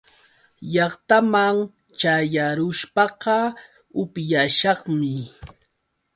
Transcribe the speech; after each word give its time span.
Llaqtaman 0.71 1.57
ćhayarushpaqa 1.99 3.37
upyashaqmi. 4.01 5.13